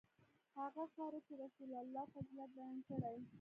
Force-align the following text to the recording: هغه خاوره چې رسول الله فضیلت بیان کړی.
هغه 0.59 0.83
خاوره 0.93 1.19
چې 1.27 1.33
رسول 1.43 1.71
الله 1.81 2.03
فضیلت 2.13 2.49
بیان 2.57 2.77
کړی. 2.87 3.17